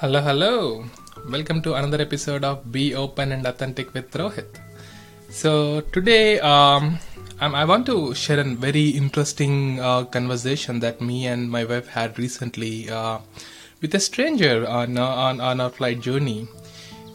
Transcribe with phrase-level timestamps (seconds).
[0.00, 0.84] Hello, hello.
[1.30, 4.58] Welcome to another episode of Be Open and Authentic with Rohith.
[5.30, 6.98] So today, um,
[7.40, 12.18] I want to share a very interesting uh, conversation that me and my wife had
[12.18, 13.20] recently uh,
[13.80, 16.46] with a stranger on, uh, on on our flight journey.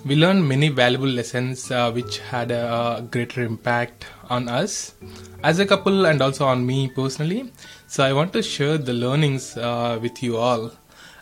[0.04, 4.95] We learned many valuable lessons uh, which had a, greater impact on us
[5.43, 7.54] as a couple and also on me personally.
[7.86, 10.71] So I want to share the learnings uh, with you all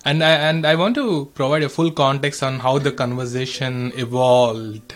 [0.10, 4.96] and I, and I want to provide a full context on how the conversation evolved.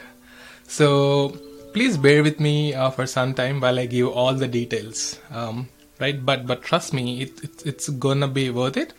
[0.67, 1.37] So
[1.73, 5.19] please bear with me uh, for some time while I give all the details.
[5.29, 5.69] Um,
[5.99, 8.93] right, but but trust me, it, it, it's gonna be worth it,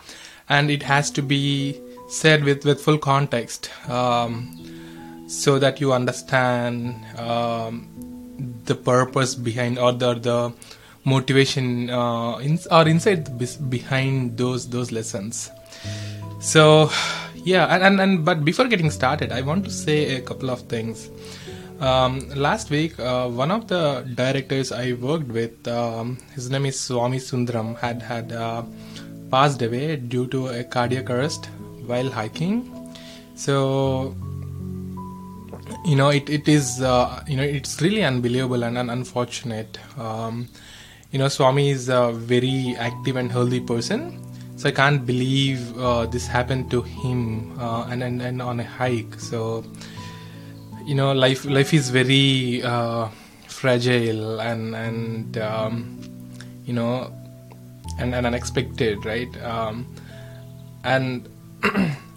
[0.48, 6.94] and it has to be said with with full context, um, so that you understand
[7.18, 7.88] um,
[8.66, 10.52] the purpose behind or the the
[11.04, 13.28] motivation uh, in, or insight
[13.70, 15.50] behind those those lessons.
[16.40, 16.90] So
[17.44, 20.60] yeah and, and, and but before getting started i want to say a couple of
[20.62, 21.10] things.
[21.80, 26.78] Um, last week uh, one of the directors i worked with um, his name is
[26.78, 28.62] swami sundaram had had uh,
[29.30, 31.46] passed away due to a cardiac arrest
[31.86, 32.70] while hiking.
[33.34, 34.14] So
[35.84, 39.78] you know it, it is uh, you know it's really unbelievable and, and unfortunate.
[39.98, 40.48] Um,
[41.14, 44.20] you know swami is a very active and healthy person
[44.56, 48.64] so I can't believe uh, this happened to him uh, and, and and on a
[48.64, 49.18] hike.
[49.18, 49.64] So
[50.84, 53.08] you know, life life is very uh,
[53.48, 56.00] fragile and and um,
[56.64, 57.12] you know
[57.98, 59.28] and, and unexpected, right?
[59.42, 59.86] Um,
[60.84, 61.28] and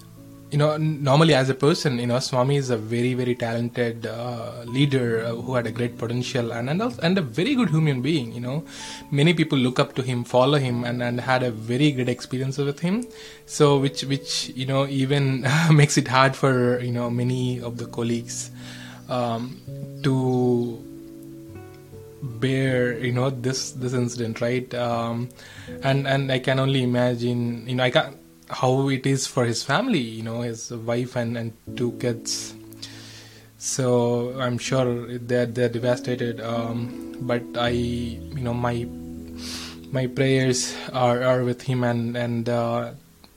[0.51, 4.63] you know normally as a person you know swami is a very very talented uh,
[4.65, 8.01] leader uh, who had a great potential and and, also, and a very good human
[8.01, 8.63] being you know.
[9.11, 12.57] Many people look up to him follow him and, and had a very great experience
[12.57, 13.05] with him.
[13.45, 17.85] So which which you know even makes it hard for you know many of the
[17.85, 18.51] colleagues
[19.09, 19.59] um,
[20.03, 20.83] to
[22.21, 24.73] bear you know this this incident right?
[24.73, 25.29] Um,
[25.83, 28.15] and and i can only imagine you know i can't
[28.49, 32.53] how it is for his family, you know, his wife and, and two kids.
[33.57, 36.39] So I'm sure they're they're devastated.
[36.41, 38.87] Um, but I, you know, my
[39.91, 42.91] my prayers are, are with him and and uh,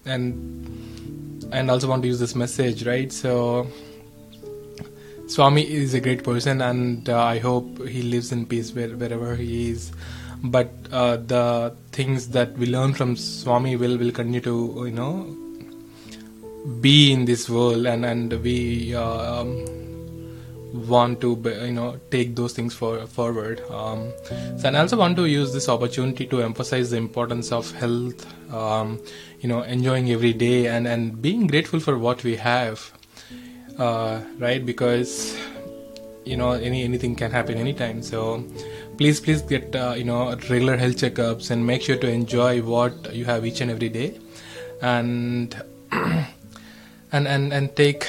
[0.04, 3.12] and and also want to use this message, right?
[3.12, 3.66] So
[5.26, 9.36] Swami is a great person, and uh, I hope he lives in peace where, wherever
[9.36, 9.92] he is
[10.42, 15.36] but uh, the things that we learn from Swami will will continue to you know
[16.80, 19.64] be in this world, and and we uh, um,
[20.72, 23.60] want to you know take those things for, forward.
[23.70, 24.12] Um,
[24.58, 28.26] so and I also want to use this opportunity to emphasize the importance of health.
[28.52, 29.00] Um,
[29.40, 32.92] you know, enjoying every day and and being grateful for what we have.
[33.78, 35.38] Uh, right, because
[36.24, 38.02] you know any anything can happen anytime.
[38.02, 38.44] So
[39.00, 43.14] please please get uh, you know regular health checkups and make sure to enjoy what
[43.14, 44.20] you have each and every day.
[44.82, 45.56] And
[45.92, 48.06] and and and take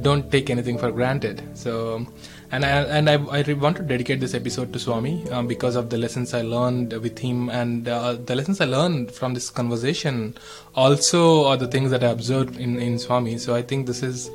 [0.00, 1.42] don't take anything for granted.
[1.54, 2.06] So
[2.50, 5.88] and I, and I, I want to dedicate this episode to Swami um, because of
[5.88, 7.48] the lessons I learned with him.
[7.48, 10.36] And uh, the lessons I learned from this conversation
[10.74, 13.38] also are the things that I observed in, in Swami.
[13.38, 14.30] So I think this is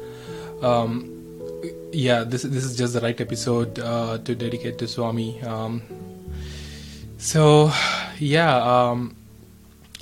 [0.63, 1.17] um,
[1.92, 5.42] yeah, this this is just the right episode uh, to dedicate to Swami.
[5.42, 5.81] Um,
[7.18, 7.72] so,
[8.20, 9.16] yeah, um,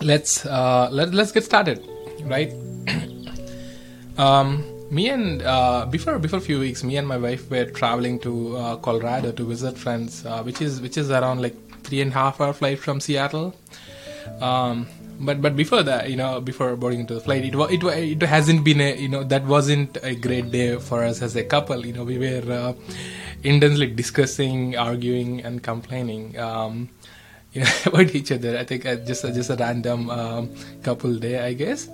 [0.02, 1.84] let's uh, let let's get started,
[2.24, 2.54] right?
[4.18, 8.20] um, me and uh, before before a few weeks, me and my wife were traveling
[8.20, 12.12] to uh, Colorado to visit friends, uh, which is which is around like three and
[12.12, 13.56] a half hour flight from Seattle.
[14.42, 14.88] Um,
[15.20, 18.64] but but before that you know before boarding into the flight it it it hasn't
[18.64, 21.86] been a you know that wasn't a great day for us as a couple.
[21.86, 22.74] You know we were uh,
[23.44, 26.90] intensely discussing arguing and complaining um,
[27.54, 28.58] you know about each other.
[28.58, 30.54] I think uh, just uh, just a random um,
[30.84, 31.90] couple day i guess.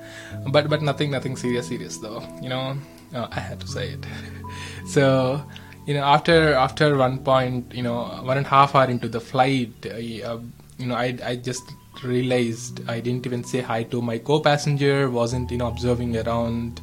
[0.47, 2.77] But but nothing nothing serious serious though you know.
[3.13, 4.05] Uh, i had to say it.
[4.87, 5.43] So
[5.85, 9.19] you know after after one point you know one and a half hour into the
[9.19, 10.39] flight I, uh,
[10.77, 11.63] you know i i just
[12.03, 15.09] realized I didn't even say hi to my co-passenger.
[15.09, 16.81] wasn't you know observing around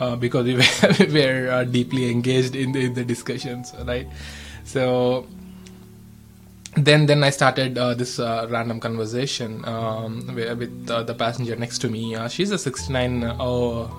[0.00, 4.06] uh, because we were, we were uh, deeply engaged in the, in the, discussions, right?
[4.64, 5.26] So
[6.76, 11.78] then then I started uh, this uh, random conversation um, with uh, the passenger next
[11.78, 12.14] to me.
[12.14, 13.20] Uh, she's a 69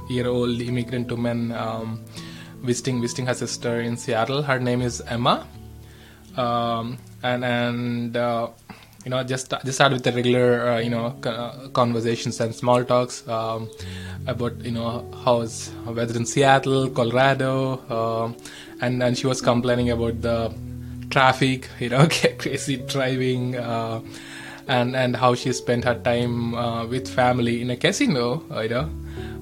[0.09, 2.03] year old immigrant woman um,
[2.61, 4.41] visiting visiting her sister in Seattle.
[4.41, 5.47] Her name is Emma,
[6.37, 8.15] um, and and
[9.05, 12.83] you know just just start with the regular uh, you know uh, conversations and small
[12.83, 13.69] talks um,
[14.27, 18.35] about you know how's weather in Seattle, Colorado, um,
[18.81, 20.53] and and she was complaining about the
[21.09, 22.07] traffic, you know,
[22.37, 23.57] crazy driving.
[23.57, 24.01] Uh,
[24.67, 28.87] and, and how she spent her time uh, with family in a casino, you know,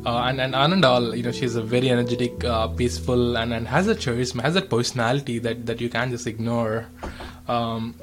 [0.06, 3.90] uh, and and Anandal, you know, she's a very energetic, uh, peaceful, and, and has
[3.90, 6.88] a charisma, has a personality that, that you can't just ignore.
[7.50, 7.94] Um,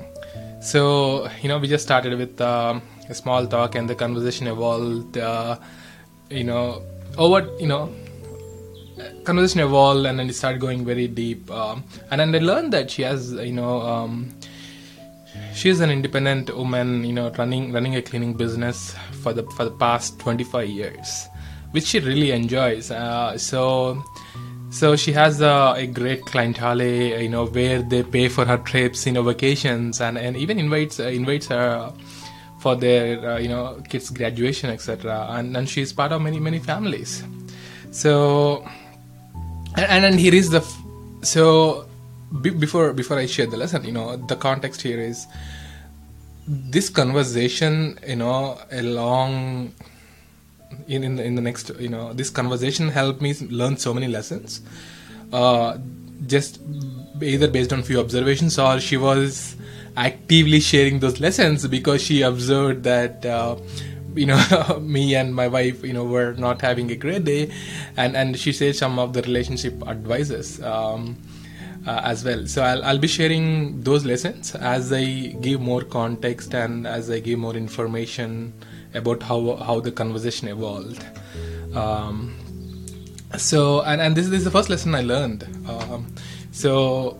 [0.64, 5.18] so you know, we just started with um, a small talk, and the conversation evolved.
[5.18, 5.58] Uh,
[6.30, 6.82] you know,
[7.18, 7.92] over you know,
[9.24, 11.50] conversation evolved, and then it started going very deep.
[11.50, 13.80] Um, and then I learned that she has, you know.
[13.82, 14.34] Um,
[15.54, 19.72] she's an independent woman, you know, running running a cleaning business for the for the
[19.72, 21.28] past 25 years
[21.74, 22.92] which she really enjoys.
[22.92, 24.00] Uh, so
[24.74, 29.06] so she has a, a, great clientele, you know, where they pay for her trips,
[29.06, 31.92] you know, vacations, and, and even invites uh, invites her
[32.58, 35.28] for their uh, you know kids' graduation, etc.
[35.30, 37.22] And and she's part of many many families.
[37.92, 38.68] So
[39.76, 40.82] and and here is the f-
[41.22, 41.86] so
[42.42, 45.28] b- before before I share the lesson, you know, the context here is
[46.48, 49.72] this conversation, you know, along
[50.88, 54.08] in in the, in the next you know this conversation helped me learn so many
[54.08, 54.60] lessons.
[55.32, 55.78] Uh,
[56.26, 56.60] just
[57.20, 59.56] either based on few observations or she was
[59.96, 63.56] actively sharing those lessons because she observed that uh,
[64.14, 67.52] you know me and my wife you know were not having a great day.
[67.96, 71.16] And and she said some of the relationship advices um,
[71.86, 72.46] uh, as well.
[72.46, 75.04] So I'll, I'll be sharing those lessons as i
[75.40, 78.52] give more context and as i give more information
[78.94, 81.04] about how how the conversation evolved.
[81.74, 82.36] Um,
[83.36, 85.44] so and, and this, this is the first lesson I learned.
[85.68, 86.14] Um,
[86.52, 87.18] so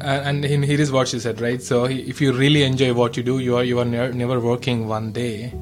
[0.00, 1.62] and, and here is what she said, right?
[1.62, 4.88] So if you really enjoy what you do, you are you are ne- never working
[4.88, 5.52] one day.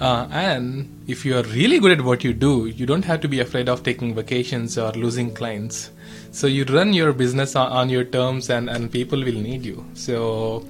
[0.00, 3.28] Uh, and if you are really good at what you do, you don't have to
[3.28, 5.90] be afraid of taking vacations or losing clients.
[6.30, 9.84] So you run your business on, on your terms, and, and people will need you.
[9.94, 10.64] So,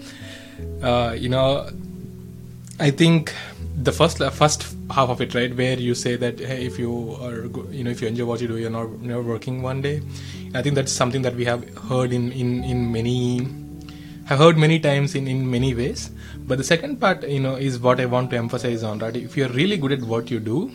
[0.82, 1.68] uh, you know,
[2.80, 3.34] I think
[3.82, 7.46] the first first half of it, right, where you say that hey, if you are
[7.72, 10.02] you know if you enjoy what you do, you're not never working one day.
[10.54, 13.46] I think that's something that we have heard in in in many
[14.26, 16.10] have heard many times in in many ways.
[16.46, 19.14] But the second part, you know, is what I want to emphasize on, right?
[19.14, 20.72] If you're really good at what you do,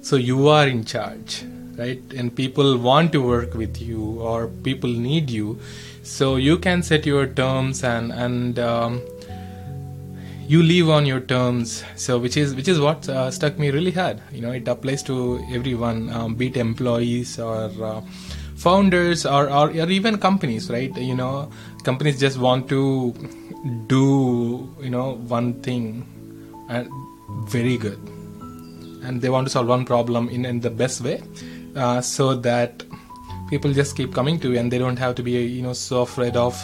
[0.00, 1.44] so you are in charge,
[1.76, 2.00] right?
[2.16, 5.58] And people want to work with you, or people need you,
[6.02, 9.00] so you can set your terms and and um,
[10.48, 11.84] you live on your terms.
[11.96, 14.20] So which is which is what uh, stuck me really hard.
[14.32, 18.00] You know it applies to everyone um, be it employees or uh,
[18.56, 20.96] founders or, or, or even companies right?
[20.96, 21.50] You know
[21.84, 23.12] companies just want to
[23.86, 26.06] do you know one thing
[26.70, 26.88] and
[27.50, 28.00] very good.
[29.02, 31.22] And they want to solve one problem in, in the best way
[31.76, 32.82] uh, so that
[33.48, 36.02] people just keep coming to you and they don't have to be you know so
[36.02, 36.60] afraid of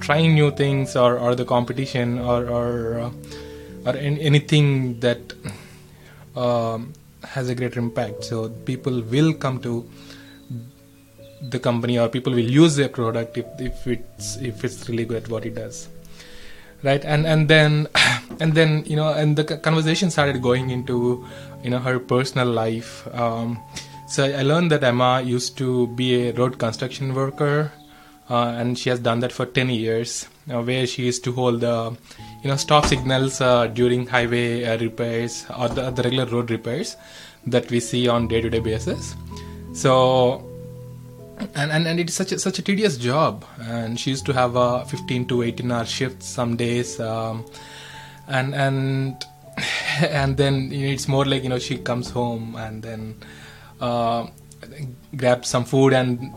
[0.00, 3.10] trying new things or, or the competition or or, uh,
[3.86, 5.20] or anything that
[6.36, 6.92] um,
[7.24, 8.24] has a greater impact.
[8.24, 9.88] So people will come to
[11.40, 15.24] the company or people will use their product if, if it's if it's really good
[15.24, 15.88] at what it does.
[16.82, 17.04] Right?
[17.04, 17.88] And and then
[18.40, 21.26] and then you know and the conversation started going into
[21.62, 23.06] you know her personal life.
[23.14, 23.58] Um,
[24.08, 27.70] so I learned that Emma used to be a road construction worker,
[28.30, 31.60] uh, and she has done that for 10 years, uh, where she used to hold
[31.60, 31.96] the,
[32.42, 36.96] you know, stop signals uh, during highway uh, repairs or the, the, regular road repairs
[37.46, 39.14] that we see on day-to-day basis.
[39.74, 40.42] So,
[41.54, 44.56] and, and, and it's such a, such a tedious job, and she used to have
[44.56, 47.44] a 15 to 18 hour shifts some days, um,
[48.26, 49.24] and and
[50.00, 53.26] and then you know, it's more like you know she comes home and then uh,
[55.16, 56.32] grab some food and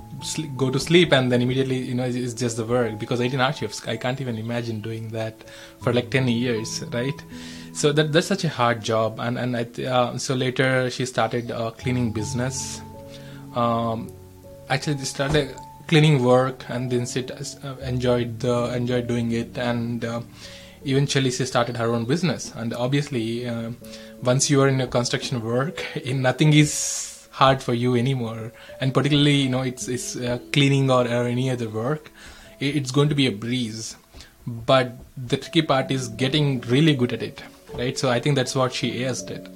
[0.55, 3.51] go to sleep and then immediately you know it's just the work because 18 hour
[3.51, 5.33] shifts i can't even imagine doing that
[5.81, 7.23] for like 10 years right?
[7.73, 9.19] So that that's such a hard job.
[9.19, 12.81] And and I, uh, so later she started a cleaning business.
[13.55, 14.11] Um,
[14.69, 15.55] actually she started
[15.87, 19.57] cleaning work and then she uh, enjoyed the enjoyed doing it.
[19.57, 20.21] And uh,
[20.83, 22.51] eventually she started her own business.
[22.55, 23.71] And obviously uh,
[24.21, 27.10] once you are in a construction work nothing is
[27.41, 28.51] hard for you anymore.
[28.79, 32.11] And particularly you know it's it's uh, cleaning or, or any other work
[32.59, 33.95] it's going to be a breeze.
[34.47, 34.93] But
[35.31, 37.43] the tricky part is getting really good at it
[37.73, 37.97] right?
[37.97, 39.47] So i think that's what she asked it.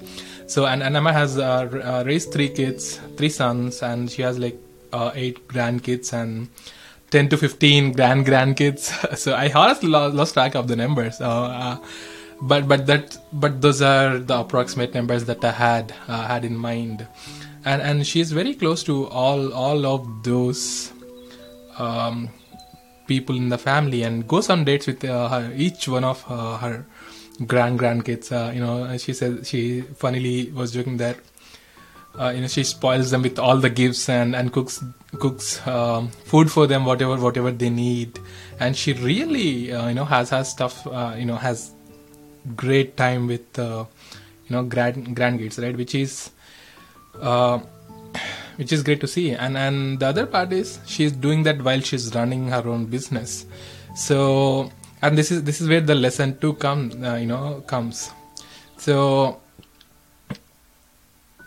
[0.46, 4.58] So and, and has uh, uh, raised three kids three sons and she has like
[4.92, 6.48] uh, eight grandkids and
[7.10, 9.16] 10 to 15 grand grandkids.
[9.22, 11.20] So i honestly lost, lost track of the numbers.
[11.20, 11.78] Uh,
[12.40, 16.56] but but that but those are the approximate numbers that I had uh, had in
[16.56, 17.06] mind,
[17.66, 20.92] and and she is very close to all all of those
[21.78, 22.28] um,
[23.06, 26.56] people in the family and goes on dates with uh, her, each one of uh,
[26.58, 26.86] her
[27.46, 28.30] grand grandkids.
[28.32, 31.18] Uh, you know, she said she funnily was joking that.
[32.18, 34.82] Uh, you know she spoils them with all the gifts and and cooks
[35.20, 38.18] cooks um, food for them whatever whatever they need
[38.58, 40.86] and she really uh, you know has has stuff
[41.18, 41.72] you know has
[42.56, 43.86] great time with you
[44.48, 46.30] know grand grandkids right which is
[47.20, 47.58] uh,
[48.56, 49.30] which is great to see.
[49.32, 53.46] And and the other part is she's doing that while she's running her own business.
[53.94, 54.70] So
[55.02, 58.10] and this is this is where the lesson two come uh, you know comes.
[58.76, 59.40] So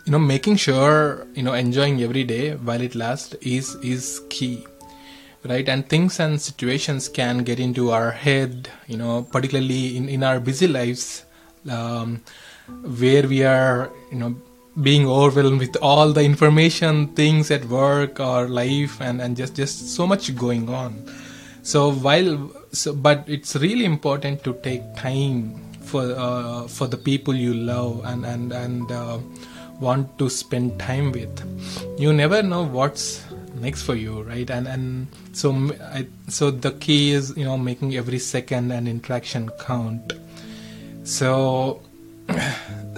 [0.06, 4.66] you know making sure you know enjoying every day while it lasts is is key
[5.44, 5.68] right?
[5.68, 10.40] And things and situations can get into our head you know particularly in in our
[10.40, 11.24] busy lives
[11.68, 12.22] um,
[12.82, 14.36] where we are you know
[14.82, 19.94] being overwhelmed with all the information things at work or life and and just just
[19.94, 20.94] so much going on.
[21.62, 27.34] So while so but it's really important to take time for uh, for the people
[27.34, 29.18] you love and and and uh,
[29.80, 31.34] want to spend time with.
[31.98, 34.48] You never know what's next for you right?
[34.48, 39.50] And and so I, so the key is you know making every second and interaction
[39.58, 40.14] count.
[41.04, 41.82] So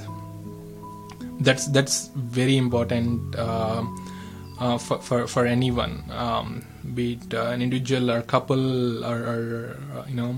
[1.43, 3.85] that's that's very important uh,
[4.61, 9.77] uh, for, for for anyone um, be it uh, an individual or couple or, or
[9.97, 10.37] uh, you know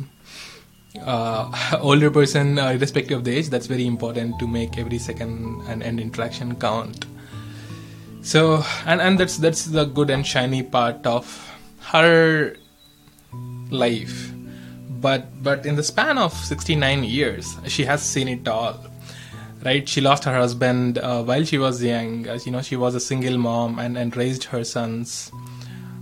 [1.03, 5.63] uh, older person uh, irrespective of the age that's very important to make every second
[5.69, 7.07] and, and interaction count.
[8.23, 11.27] So and and that's that's the good and shiny part of
[11.93, 12.57] her
[13.71, 14.33] life.
[15.01, 18.81] But but in the span of 69 years she has seen it all
[19.65, 19.89] right?
[19.89, 22.27] She lost her husband uh, while she was young.
[22.27, 25.33] As you know she was a single mom and and raised her sons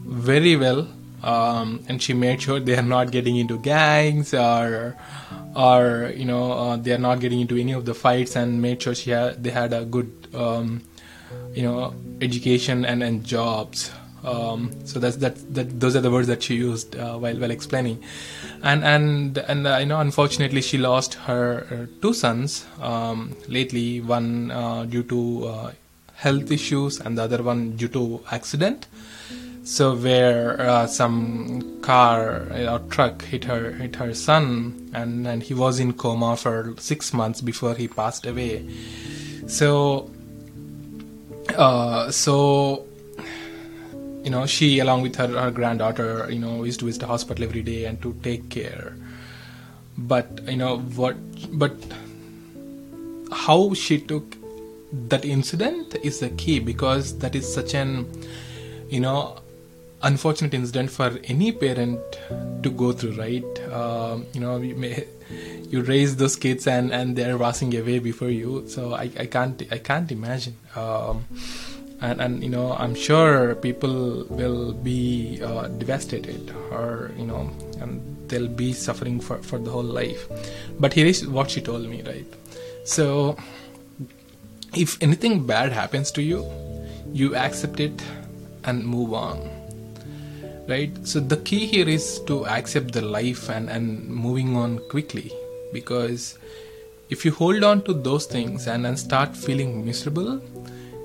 [0.05, 0.89] very well.
[1.23, 4.97] Um, and she made sure they are not getting into gangs or
[5.55, 8.83] or you know uh, they are not getting into any of the fights and made
[8.83, 10.83] sure she had they had a good um,
[11.55, 13.93] you know education and and jobs
[14.25, 17.51] um, so that's that that those are the words that she used uh, while while
[17.51, 18.03] explaining.
[18.63, 24.01] And and and uh, you know unfortunately she lost her, her two sons um, lately.
[24.01, 25.73] One uh, due to uh,
[26.15, 28.87] health issues and the other one due to accident.
[29.65, 35.55] So where uh, some car or truck hit her hit her son and and he
[35.55, 38.69] was in coma for 6 months before he passed away.
[39.47, 40.11] So
[41.57, 42.87] uh, so
[44.25, 47.45] you know she along with her, her granddaughter you know used to visit the hospital
[47.45, 48.95] every day and to take care.
[49.99, 51.17] But you know what
[51.59, 51.75] but
[53.33, 54.37] how she took
[54.93, 58.07] that incident is the key because that is such an
[58.89, 59.39] you know
[60.03, 62.01] unfortunate incident for any parent
[62.63, 63.73] to go through right?
[63.73, 65.07] Um, you know you, may,
[65.69, 68.69] you raise those kids and and they're passing away before you.
[68.69, 70.57] So i, I can't i can't imagine.
[70.77, 71.25] Um,
[72.03, 77.49] and and you know i'm sure people will be uh, devastated or you know
[77.81, 80.27] and they'll be suffering for for the whole life.
[80.81, 82.27] But here is what she told me right?
[82.85, 83.37] So
[84.75, 86.45] if anything bad happens to you
[87.13, 88.05] you accept it
[88.65, 89.49] and move on.
[90.69, 90.97] Right?
[91.07, 95.31] So the key here is to accept the life and and moving on quickly.
[95.73, 96.39] Because
[97.11, 100.41] if you hold on to those things and then start feeling miserable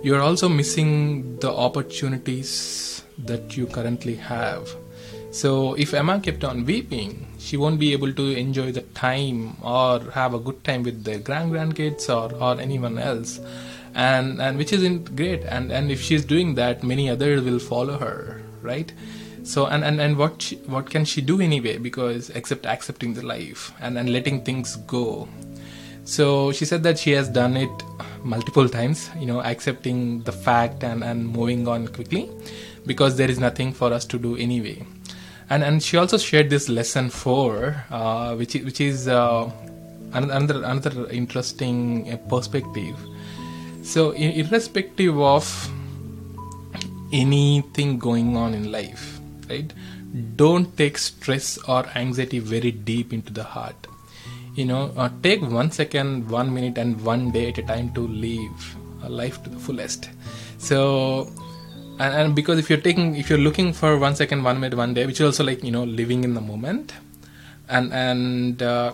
[0.08, 4.70] you're also missing the opportunities that you currently have.
[5.32, 10.00] So if Emma kept on weeping, she won't be able to enjoy the time or
[10.12, 13.42] have a good time with the grand grandkids or, or anyone else.
[13.94, 15.44] And and which isn't great.
[15.44, 18.94] And and if she's doing that, many others will follow her, right?
[19.44, 21.80] So and and, and what she, what can she do anyway?
[21.80, 25.28] Because except accepting the life and, and letting things go.
[26.06, 27.84] So she said that she has done it
[28.24, 32.30] multiple times, you know, accepting the fact and, and moving on quickly
[32.86, 34.86] because there is nothing for us to do anyway.
[35.50, 39.50] And and she also shared this lesson four, uh, which which is uh,
[40.12, 42.96] another another interesting uh, perspective.
[43.82, 45.72] So irrespective of
[47.14, 49.20] anything going on in life,
[49.50, 49.72] right?
[50.36, 53.87] Don't take stress or anxiety very deep into the heart
[54.58, 58.08] you know uh, take one second one minute and one day at a time to
[58.08, 60.10] live a life to the fullest.
[60.58, 61.32] So
[62.00, 64.94] and, and because if you're taking if you're looking for one second one minute one
[64.94, 66.94] day which is also like you know living in the moment
[67.70, 68.94] and and uh,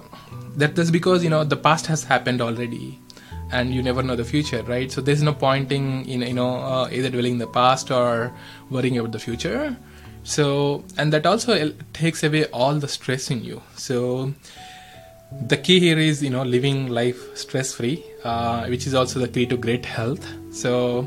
[0.58, 3.00] that that's because you know the past has happened already
[3.52, 4.92] and you never know the future right?
[4.92, 8.34] So there's no pointing in you know uh, either dwelling in the past or
[8.70, 9.78] worrying about the future.
[10.24, 13.62] So and that also takes away all the stress in you.
[13.76, 14.34] So
[15.42, 19.28] the key here is you know living life stress free uh, which is also the
[19.28, 21.00] key to great health so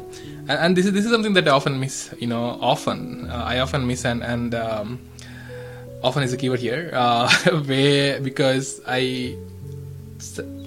[0.49, 3.45] and, and, this is this is something that i often miss you know often uh,
[3.47, 5.01] i often miss and and um,
[6.03, 7.29] often is a keyword here uh,
[8.23, 9.37] because i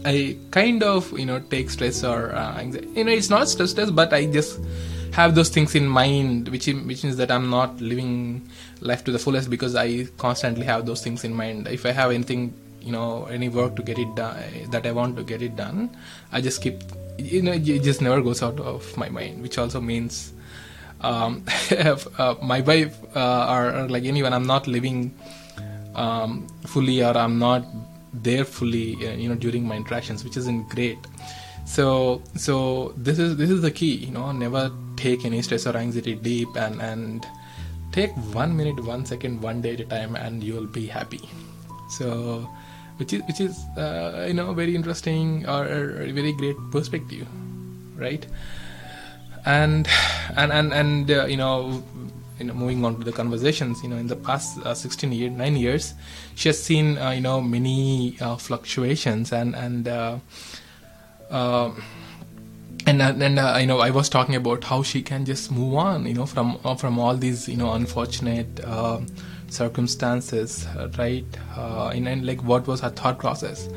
[0.05, 2.87] i kind of you know take stress or uh, anxiety.
[2.95, 4.59] you know it's not stress stress but i just
[5.11, 8.47] have those things in mind which which means that i'm not living
[8.79, 12.11] life to the fullest because i constantly have those things in mind if i have
[12.11, 14.37] anything you know any work to get it done
[14.71, 15.95] that I want to get it done,
[16.31, 16.81] I just keep
[17.17, 20.33] you know it just never goes out of my mind, which also means
[21.01, 25.13] um, uh, my wife uh, or, or, like anyone, I'm not living
[25.95, 27.65] um, fully or I'm not
[28.13, 30.97] there fully, uh, you know, during my interactions, which isn't great.
[31.65, 35.77] So, so this is this is the key, you know, never take any stress or
[35.77, 37.25] anxiety deep, and and
[37.91, 41.21] take one minute, one second, one day at a time, and you will be happy.
[41.89, 42.49] So,
[42.99, 47.25] which is which is uh, you know very interesting or, or very great perspective
[47.99, 48.25] right?
[49.45, 49.87] And
[50.35, 51.83] and and, and uh, you know
[52.39, 55.31] you know moving on to the conversations you know in the past uh, 16 years
[55.31, 55.93] 9 years
[56.35, 60.17] she has seen uh, you know many uh, fluctuations and and uh,
[62.87, 66.05] and and uh, you know I was talking about how she can just move on
[66.05, 68.59] you know from from all these you know unfortunate
[69.49, 71.25] circumstances right
[71.57, 73.69] uh, in, in like what was her thought process.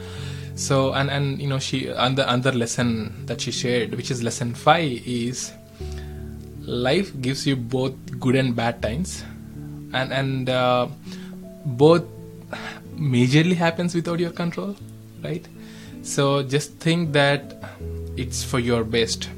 [0.54, 4.22] So and and you know she and the other lesson that she shared which is
[4.22, 5.52] lesson 5 is
[6.60, 9.24] life gives you both good and bad times.
[9.92, 10.88] And and uh,
[11.64, 12.04] both
[12.96, 14.76] majorly happens without your control
[15.22, 15.46] right?
[16.02, 17.54] So just think that
[18.16, 19.30] it's for your best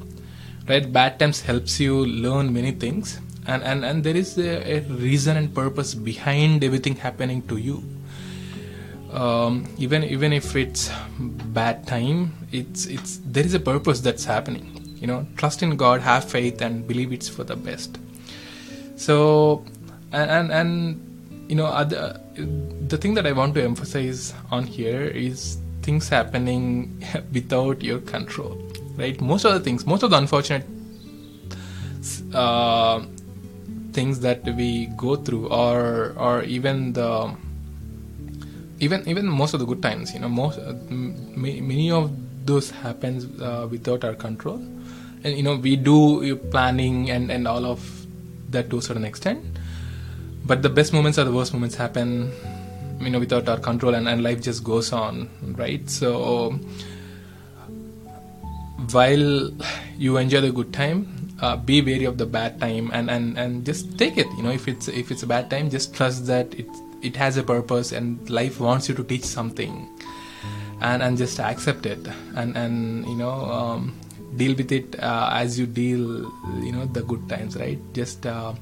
[0.67, 0.91] right?
[0.91, 5.37] Bad times helps you learn many things and and and there is a, a reason
[5.37, 7.83] and purpose behind everything happening to you.
[9.11, 14.97] Um, even even if it's bad time it's it's there is a purpose that's happening.
[14.99, 17.97] You know trust in god have faith and believe it's for the best.
[18.95, 19.63] So
[20.11, 25.03] and and, and you know other, the thing that i want to emphasize on here
[25.03, 27.03] is things happening
[27.33, 28.59] without your control
[28.97, 29.19] right?
[29.21, 30.65] Most of the things most of the unfortunate
[32.33, 33.03] uh,
[33.95, 37.09] things that we go through or or even the
[38.79, 42.11] even even most of the good times you know most uh, many of
[42.45, 44.57] those happens uh, without our control.
[45.23, 47.81] And you know we do planning and and all of
[48.51, 49.43] that to a certain extent.
[50.45, 52.31] But the best moments or the worst moments happen
[53.01, 55.89] you know without our control and, and life just goes on right?
[55.89, 56.59] So
[58.91, 59.51] while
[59.97, 63.65] you enjoy the good time uh, be wary of the bad time and, and, and
[63.65, 64.27] just take it.
[64.37, 66.67] You know if it's if it's a bad time just trust that it
[67.01, 69.87] it has a purpose and life wants you to teach something.
[70.81, 72.07] And and just accept it.
[72.35, 73.93] And and you know um,
[74.35, 76.01] deal with it uh, as you deal
[76.65, 77.79] you know the good times right?
[77.93, 78.53] Just uh,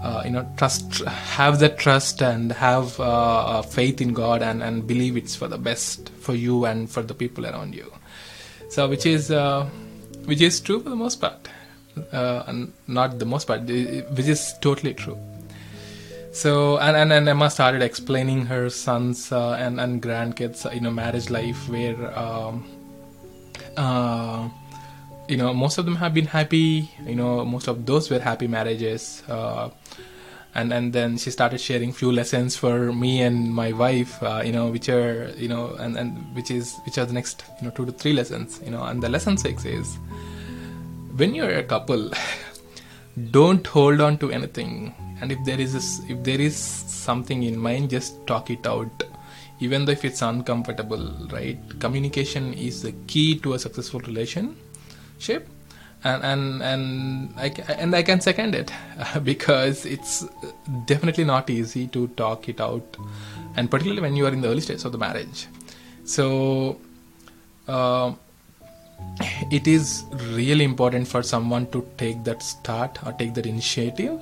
[0.00, 4.86] uh, you know trust have that trust and have uh, faith in god and and
[4.86, 7.92] believe it's for the best for you and for the people around you.
[8.68, 9.68] So which is uh,
[10.24, 11.48] which is true for the most part
[12.12, 12.52] uh,
[12.86, 15.18] not the most part, which is totally true.
[16.32, 20.90] So and, and, and Emma started explaining her sons uh, and and grandkids, you know,
[20.90, 22.64] marriage life where, um,
[23.76, 24.48] uh,
[25.28, 26.88] you know, most of them have been happy.
[27.04, 29.24] You know, most of those were happy marriages.
[29.28, 29.70] Uh,
[30.54, 34.22] and and then she started sharing few lessons for me and my wife.
[34.22, 37.44] Uh, you know, which are you know, and and which is which are the next
[37.60, 38.60] you know two to three lessons.
[38.64, 39.98] You know, and the lesson six is
[41.20, 42.10] when you're a couple
[43.36, 44.94] don't hold on to anything.
[45.20, 49.04] And if there is a, if there is something in mind just talk it out.
[49.58, 51.58] Even though if it's uncomfortable right?
[51.78, 55.48] Communication is the key to a successful relationship.
[56.02, 57.48] And and and I,
[57.82, 58.72] and I can second it
[59.22, 60.26] because it's
[60.86, 62.96] definitely not easy to talk it out.
[63.56, 65.46] And particularly when you are in the early stages of the marriage.
[66.04, 66.78] So
[67.68, 68.14] uh,
[69.50, 70.04] it is
[70.38, 74.20] really important for someone to take that start or take that initiative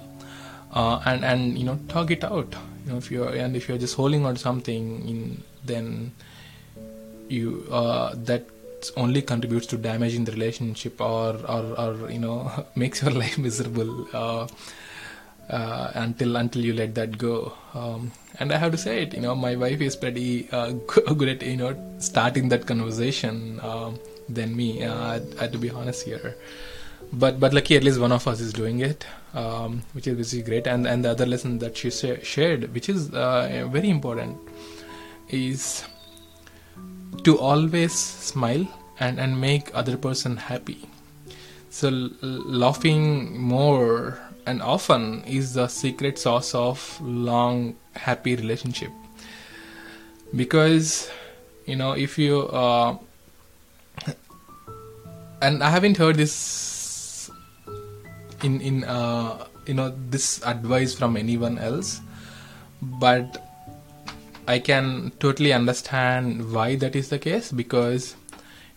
[0.73, 3.79] uh, and and you know talk it out you know if you're and if you're
[3.79, 6.13] just holding on to something in, then
[7.29, 8.45] you uh, that
[8.97, 14.09] only contributes to damaging the relationship or or, or you know makes your life miserable
[14.13, 14.47] uh,
[15.51, 17.53] uh, until until you let that go.
[17.75, 20.71] Um, and I have to say it, you know, my wife is pretty uh,
[21.17, 24.85] good at you know starting that conversation um, than me.
[24.85, 26.37] Uh, I, to be honest here.
[27.13, 30.33] But but lucky at least one of us is doing it, um, which is which
[30.35, 30.67] is great.
[30.67, 34.37] And and the other lesson that she sa- shared, which is uh, very important,
[35.31, 35.85] is
[37.25, 38.67] to always smile
[39.01, 40.89] and and make other person happy.
[41.71, 48.91] So l- laughing more and often is the secret sauce of long happy relationship
[50.35, 51.11] because
[51.67, 52.97] you know if you uh,
[55.43, 57.31] and i haven't heard this
[58.43, 62.01] in in uh, you know this advice from anyone else
[62.83, 63.45] but
[64.47, 68.17] i can totally understand why that is the case because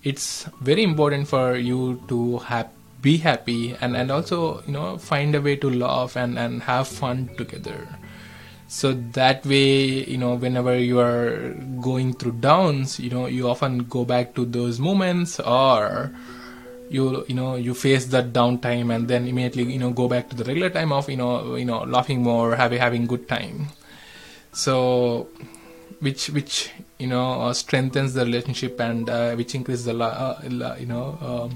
[0.04, 2.70] it's very important for you to have
[3.02, 6.88] be happy and and also you know find a way to laugh and and have
[6.88, 7.88] fun together
[8.72, 13.84] so that way you know whenever you are going through downs you know you often
[13.84, 16.10] go back to those moments or
[16.90, 20.38] you you know you face that downtime and then immediately you know go back to
[20.38, 23.68] the regular time of you know you know laughing more having having good time
[24.54, 25.28] so
[26.00, 30.40] which which you know uh, strengthens the relationship and uh, which increases the uh,
[30.80, 31.52] you know um,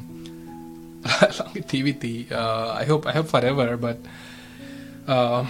[1.40, 2.28] longevity.
[2.30, 4.00] Uh, I hope I hope forever, but
[5.08, 5.46] uh,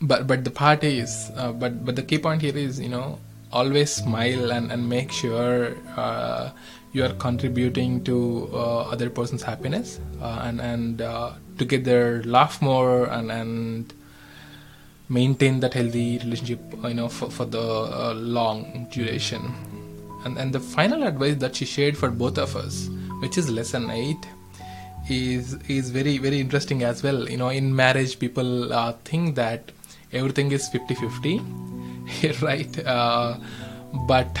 [0.00, 3.18] but but the part is uh, but but the key point here is you know
[3.52, 6.50] always smile and and make sure uh,
[6.92, 11.02] you are contributing to uh, other person's happiness uh, and and
[11.58, 13.92] together laugh more and and
[15.08, 19.52] maintain that healthy relationship you know for, for the long duration.
[20.24, 22.88] And and the final advice that she shared for both of us
[23.20, 24.16] which is lesson 8
[25.08, 27.28] is is very very interesting as well.
[27.28, 29.72] You know in marriage people uh, think that
[30.12, 31.40] everything is 50 50
[32.42, 33.38] right uh,
[34.06, 34.38] but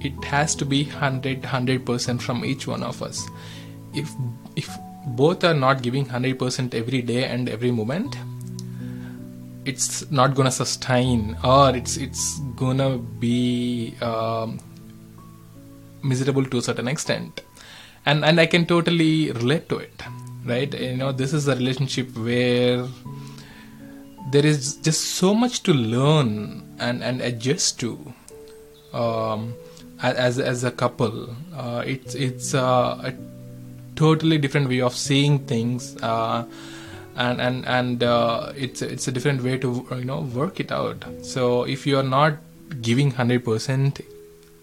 [0.00, 3.26] it has to be 100 100% from each one of us.
[3.94, 4.10] If
[4.56, 4.68] if
[5.06, 8.16] both are not giving 100% every day and every moment
[9.64, 14.60] it's not gonna sustain or it's it's gonna be um,
[16.02, 17.40] miserable to a certain extent.
[18.04, 20.02] And and I can totally relate to it,
[20.44, 20.72] right?
[20.72, 22.86] You know, this is a relationship where
[24.30, 28.12] there is just so much to learn and and adjust to
[28.92, 29.54] um,
[30.02, 31.34] as as a couple.
[31.54, 33.14] Uh, it's it's a
[33.94, 35.96] totally different way of seeing things.
[36.02, 36.44] Uh,
[37.16, 41.04] and and and uh, it's it's a different way to you know work it out.
[41.22, 42.34] So if you are not
[42.82, 44.00] giving hundred percent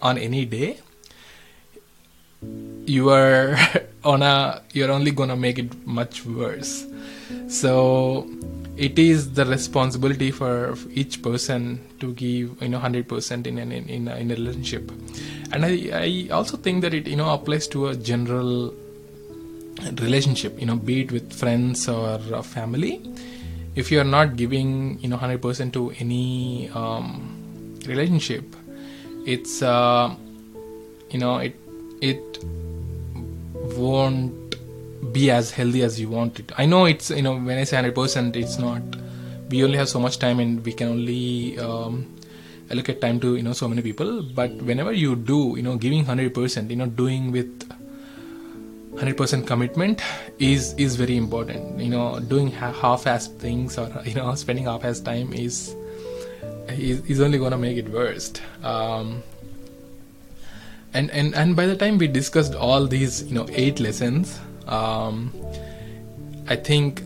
[0.01, 0.79] on any day,
[2.85, 3.57] you are
[4.03, 6.85] on a you're only gonna make it much worse
[7.47, 8.27] so
[8.75, 14.07] it is the responsibility for each person to give you know 100% in an in,
[14.07, 14.91] in, a, relationship.
[15.51, 18.73] And I, I also think that it you know applies to a general
[20.01, 23.01] relationship you know be it with friends or family.
[23.75, 28.55] If you are not giving you know 100% to any um, relationship
[29.25, 30.13] it's uh,
[31.09, 31.55] you know it
[32.01, 32.43] it
[33.77, 34.42] won't
[35.11, 36.51] be as healthy as you want it.
[36.57, 38.81] I know it's you know when I say hundred percent, it's not.
[39.49, 42.15] We only have so much time, and we can only um,
[42.71, 44.23] allocate time to you know so many people.
[44.23, 47.69] But whenever you do, you know, giving hundred percent, you know, doing with
[48.97, 50.01] hundred percent commitment
[50.39, 51.79] is is very important.
[51.79, 55.75] You know, doing half-ass things or you know spending half-ass time is
[56.69, 58.33] is, is only gonna make it worse.
[58.63, 59.23] Um,
[60.93, 65.31] and and and by the time we discussed all these you know eight lessons um,
[66.47, 67.01] i think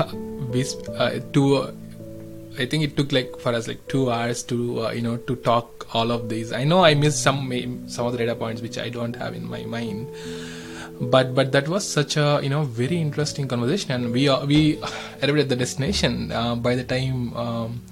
[0.52, 0.64] we
[0.96, 1.66] uh, two
[2.58, 5.36] i think it took like for us like two hours to uh, you know to
[5.36, 6.52] talk all of these.
[6.52, 9.48] I know i missed some some of the data points which i don't have in
[9.48, 10.06] my mind
[11.00, 13.92] but but that was such a you know very interesting conversation.
[13.92, 14.78] And we uh, we
[15.22, 17.82] arrived at the destination uh, by the time um,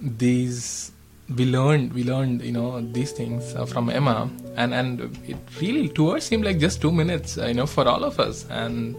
[0.00, 0.91] these
[1.36, 4.30] we learned we learned you know these things uh, from Emma.
[4.56, 8.04] And and it really tours seemed like just two minutes uh, you know for all
[8.04, 8.46] of us.
[8.50, 8.96] And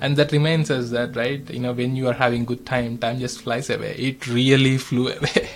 [0.00, 3.18] and that reminds us that right you know when you are having good time time
[3.18, 3.94] just flies away.
[3.96, 5.48] It really flew away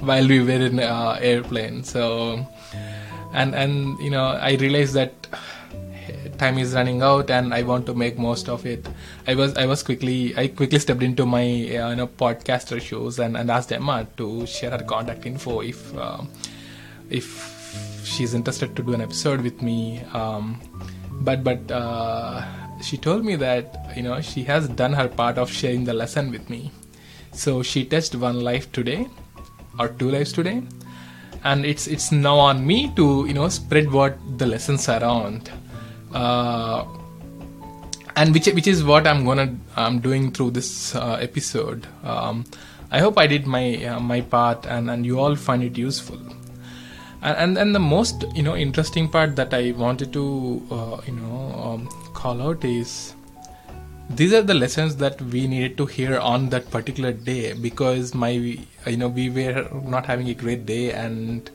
[0.00, 1.84] while we were in uh, airplane.
[1.84, 2.46] So
[3.32, 5.12] and and you know I realized that
[6.38, 8.86] time is running out and I want to make most of it.
[9.26, 13.18] I was I was quickly I quickly stepped into my uh, you know podcaster shows
[13.18, 16.22] and, and asked Emma to share her contact info if uh,
[17.10, 17.54] if
[18.04, 20.02] she's interested to do an episode with me.
[20.12, 20.60] Um,
[21.20, 22.44] but but uh,
[22.82, 26.30] she told me that you know she has done her part of sharing the lesson
[26.30, 26.70] with me.
[27.32, 29.06] So she touched one life today,
[29.78, 30.62] or two lives today,
[31.42, 35.50] and it's it's now on me to you know spread what the lessons around.
[36.14, 36.84] Uh,
[38.16, 41.86] and which which is what I'm gonna I'm doing through this uh, episode.
[42.04, 42.44] Um,
[42.90, 46.20] I hope I did my uh, my part and and you all find it useful.
[47.22, 51.36] And and, the most you know interesting part that I wanted to uh, you know
[51.64, 53.14] um, call out is
[54.10, 58.30] these are the lessons that we needed to hear on that particular day because my
[58.30, 61.50] you know we were not having a great day and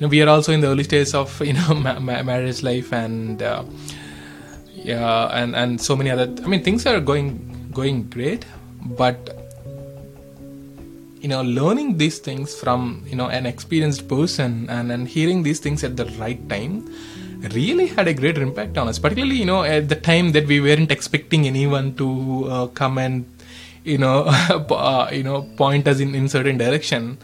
[0.00, 2.92] know we are also in the early stages of you know ma- ma- marriage life
[2.92, 3.64] and uh,
[4.74, 7.28] yeah and and so many other i mean things are going
[7.72, 8.44] going great
[9.02, 9.18] but
[11.20, 15.60] you know learning these things from you know an experienced person and and hearing these
[15.60, 16.74] things at the right time
[17.54, 20.60] really had a greater impact on us particularly you know at the time that we
[20.60, 23.26] weren't expecting anyone to uh, come and
[23.84, 27.18] you know uh, you know point us in in certain direction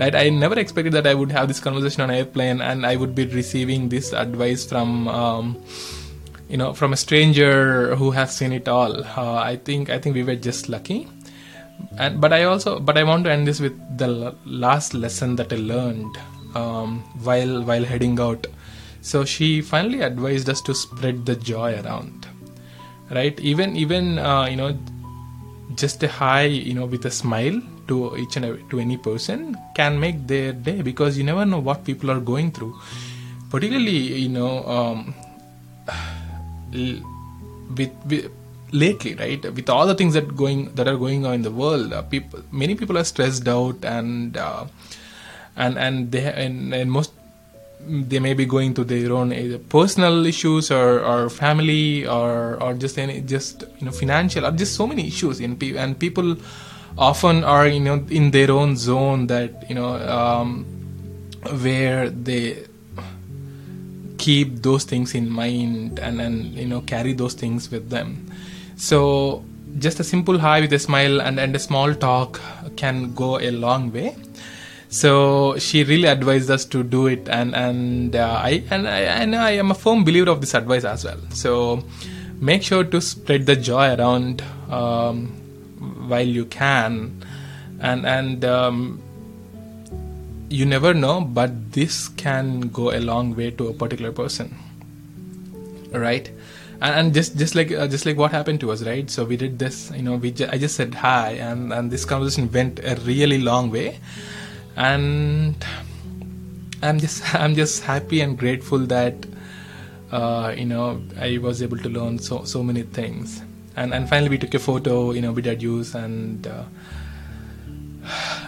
[0.00, 3.14] right i never expected that i would have this conversation on airplane and i would
[3.14, 5.62] be receiving this advice from um,
[6.48, 9.04] you know from a stranger who has seen it all.
[9.04, 11.08] Uh, i think i think we were just lucky.
[11.98, 15.52] And but i also but i want to end this with the last lesson that
[15.52, 16.16] i learned
[16.54, 18.46] um, while while heading out.
[19.00, 22.28] So she finally advised us to spread the joy around
[23.12, 23.38] right?
[23.40, 24.78] Even even uh, you know
[25.74, 29.56] just a hi you know with a smile to each and every, to any person
[29.74, 32.78] can make their day because you never know what people are going through.
[33.50, 35.14] Particularly you know um,
[36.72, 38.30] with, with
[38.72, 41.92] lately right with all the things that going that are going on in the world
[41.92, 44.64] uh, people many people are stressed out and uh,
[45.56, 47.12] and and they and, and most
[47.84, 52.98] they may be going to their own personal issues or, or family or or just
[52.98, 56.36] any just you know financial or just so many issues in and people
[56.98, 60.64] often are you know in their own zone that you know um,
[61.62, 62.64] where they
[64.18, 68.30] keep those things in mind and and you know carry those things with them.
[68.76, 69.44] So
[69.78, 72.40] just a simple hi with a smile and, and a small talk
[72.76, 74.14] can go a long way.
[74.88, 79.34] So she really advised us to do it and and uh, i and I, and
[79.34, 81.20] I am a firm believer of this advice as well.
[81.30, 81.82] So
[82.38, 85.41] make sure to spread the joy around um,
[86.08, 87.24] while you can.
[87.80, 89.02] And and um,
[90.48, 94.54] you never know but this can go a long way to a particular person.
[95.92, 96.30] Right?
[96.80, 99.08] And, and just just like uh, just like what happened to us right?
[99.10, 102.04] So we did this you know we ju- i just said hi and and this
[102.04, 103.98] conversation went a really long way.
[104.76, 105.56] And
[106.82, 109.14] i'm just i'm just happy and grateful that
[110.10, 113.42] uh, you know i was able to learn so so many things
[113.76, 116.64] and and finally we took a photo you know with that use and uh,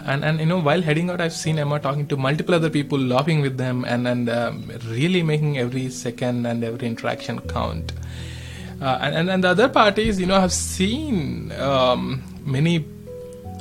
[0.05, 2.99] and and you know while heading out i've seen emma talking to multiple other people
[2.99, 7.93] laughing with them and and um, really making every second and every interaction count.
[8.81, 12.85] Uh, and, and and the other part is you know i've seen um, many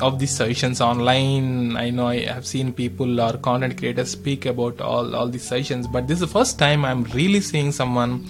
[0.00, 1.77] of these sessions online.
[1.77, 5.87] I know i have seen people or content creators speak about all all these sessions
[5.87, 8.27] but this is the first time i'm really seeing someone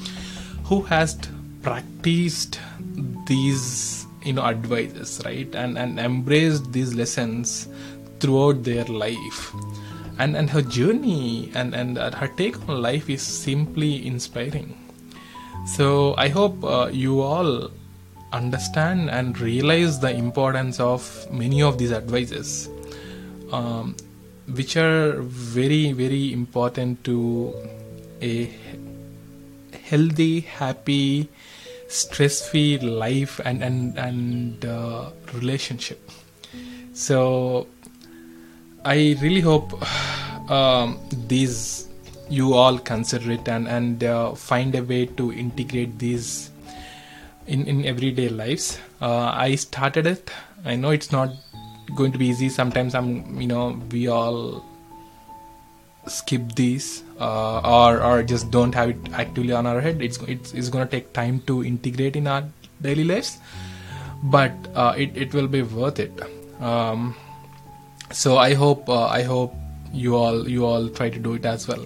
[0.65, 1.17] who has
[1.63, 2.61] practiced
[3.27, 5.53] these you know advices right?
[5.55, 7.69] And and embraced these lessons
[8.21, 9.53] throughout their life.
[10.19, 14.79] And and her journey and and her take on life is simply inspiring.
[15.67, 17.71] So i hope uh, you all
[18.33, 22.69] understand and realize the importance of many of these advices
[23.53, 23.97] um,
[24.53, 27.55] which are very very important to
[28.21, 28.51] a
[29.85, 31.29] healthy happy
[31.89, 36.01] stress free life and and and uh, relationship.
[36.93, 37.67] So
[38.85, 39.73] i really hope
[40.51, 41.89] um, these
[42.29, 46.51] you all consider it and and uh, find a way to integrate these
[47.47, 48.79] in in everyday lives.
[49.01, 50.31] Uh, i started it.
[50.65, 51.31] I know it's not
[51.97, 52.49] going to be easy.
[52.49, 54.65] Sometimes i'm you know we all
[56.07, 60.03] skip these uh, or or just don't have it actively on our head.
[60.03, 62.45] It's it's, it's going to take time to integrate in our
[62.83, 63.39] daily lives
[64.25, 66.13] but uh, it, it will be worth it.
[66.61, 67.15] Um,
[68.13, 69.55] so i hope uh, i hope
[69.93, 71.85] you all you all try to do it as well.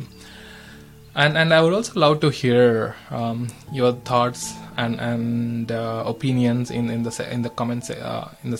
[1.14, 6.70] And and i would also love to hear um, your thoughts and and uh, opinions
[6.70, 8.58] in in the in the comments uh, in the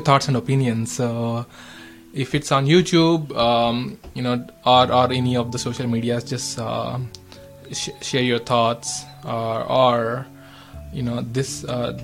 [0.00, 0.92] thoughts and opinions.
[0.92, 1.46] So
[2.14, 6.58] if it's on youtube um, you know or or any of the social medias just
[6.58, 6.98] uh,
[7.72, 10.26] sh- share your thoughts or, or
[10.92, 11.98] you know this uh,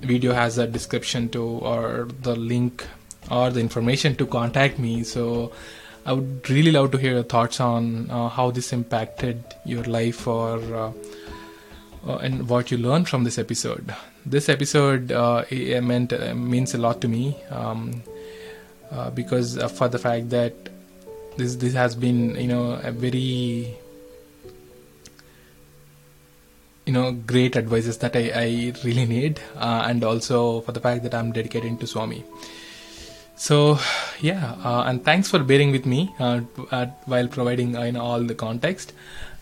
[0.00, 2.86] video has a description to or the link
[3.30, 5.04] or the information to contact me.
[5.04, 5.52] So
[6.06, 10.26] i would really love to hear your thoughts on uh, how this impacted your life
[10.26, 10.92] or uh,
[12.06, 13.94] uh, and what you learned from this episode.
[14.24, 15.44] This episode uh,
[15.82, 17.36] meant uh, means a lot to me.
[17.50, 18.02] Um,
[18.90, 20.54] uh, because uh, for the fact that
[21.36, 23.76] this this has been you know a very
[26.86, 31.02] you know great advices that I, I really need uh, and also for the fact
[31.04, 32.24] that I'm dedicating to Swami.
[33.36, 33.78] So
[34.20, 36.40] yeah uh, and thanks for bearing with me uh,
[36.72, 38.92] at, while providing uh, you know, all the context.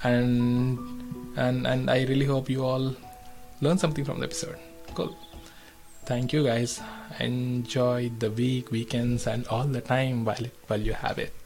[0.02, 0.78] And
[1.36, 2.94] and and I really hope you all
[3.60, 4.56] learn something from the episode.
[4.94, 5.16] Cool
[6.08, 6.80] thank you guys.
[7.20, 11.37] Enjoy the week weekends and all the time while while you have it